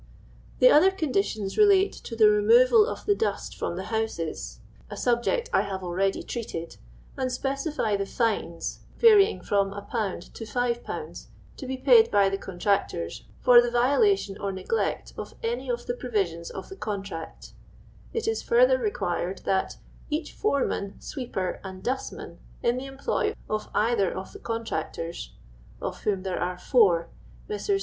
[0.57, 5.47] The other conditions relate to the removal of the dust from the houses (a subject
[5.53, 6.77] I have already treated),
[7.15, 10.33] and specify the fines, varying from 1/.
[10.33, 11.27] to 5/.,
[11.57, 15.93] to be paid by the contractors, for the violation or neglect of any of the
[15.93, 17.53] provisions of the contract
[18.11, 19.77] It is further required that"
[20.17, 25.33] Each Foreman, Sweeper, and Dustman, in the employ of either of the Contractors,"
[25.79, 27.09] (of whom there arc four,
[27.47, 27.79] Messrs.